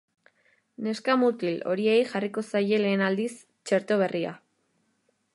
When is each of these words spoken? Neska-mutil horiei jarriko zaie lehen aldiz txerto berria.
Neska-mutil 0.85 1.59
horiei 1.73 1.97
jarriko 2.13 2.43
zaie 2.51 2.79
lehen 2.85 3.03
aldiz 3.09 3.29
txerto 3.41 3.99
berria. 4.03 4.33